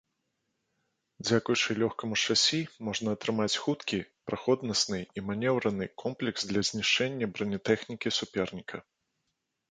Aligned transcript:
Дзякуючы 1.25 1.69
лёгкаму 1.81 2.15
шасі 2.21 2.61
можна 2.87 3.07
атрымаць 3.17 3.59
хуткі, 3.63 3.99
праходнасны 4.29 5.01
і 5.21 5.23
манеўраны 5.27 5.85
комплекс 6.05 6.47
для 6.53 6.61
знішчэння 6.71 7.25
бранятэхнікі 7.35 8.15
суперніка. 8.17 8.77